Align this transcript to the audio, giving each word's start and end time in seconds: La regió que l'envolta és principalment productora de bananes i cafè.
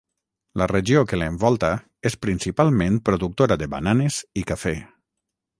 La 0.61 0.67
regió 0.71 1.03
que 1.11 1.19
l'envolta 1.23 1.69
és 2.11 2.17
principalment 2.27 2.97
productora 3.11 3.59
de 3.63 3.71
bananes 3.77 4.21
i 4.43 4.49
cafè. 4.55 4.79